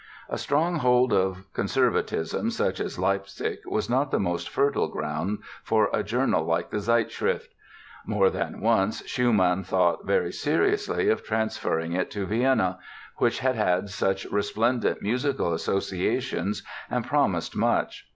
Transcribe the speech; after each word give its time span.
A 0.29 0.37
stronghold 0.39 1.13
of 1.13 1.43
conservatism 1.53 2.49
such 2.49 2.79
as 2.79 2.97
Leipzig 2.97 3.59
was 3.67 3.87
not 3.87 4.09
the 4.09 4.19
most 4.19 4.49
fertile 4.49 4.87
ground 4.87 5.43
for 5.61 5.91
a 5.93 6.01
journal 6.01 6.43
like 6.43 6.71
the 6.71 6.79
Zeitschrift. 6.79 7.53
More 8.07 8.31
than 8.31 8.61
once 8.61 9.05
Schumann 9.07 9.63
thought 9.63 10.07
very 10.07 10.31
seriously 10.31 11.07
of 11.09 11.23
transferring 11.23 11.93
it 11.93 12.09
to 12.09 12.25
Vienna, 12.25 12.79
which 13.17 13.41
had 13.41 13.53
had 13.55 13.91
such 13.91 14.25
resplendent 14.31 15.03
musical 15.03 15.53
associations 15.53 16.63
and 16.89 17.05
promised 17.05 17.55
much. 17.55 18.07